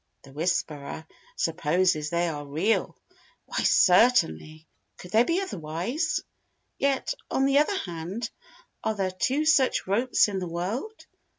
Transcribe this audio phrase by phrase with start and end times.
[0.23, 1.05] The 'Whisperer'
[1.35, 2.97] supposes they are real.
[3.45, 4.67] Why, certainly!
[4.97, 6.21] Could they be otherwise?
[6.79, 8.27] Yet, on the other hand,
[8.83, 11.05] are there two such ropes in the world?